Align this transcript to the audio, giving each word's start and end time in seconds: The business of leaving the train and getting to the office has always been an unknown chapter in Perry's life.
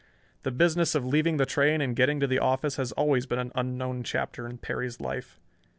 The 0.41 0.49
business 0.49 0.95
of 0.95 1.05
leaving 1.05 1.37
the 1.37 1.45
train 1.45 1.79
and 1.79 1.95
getting 1.95 2.19
to 2.21 2.25
the 2.25 2.39
office 2.39 2.77
has 2.77 2.91
always 2.93 3.27
been 3.27 3.37
an 3.37 3.51
unknown 3.53 4.01
chapter 4.01 4.47
in 4.47 4.57
Perry's 4.57 4.99
life. 4.99 5.39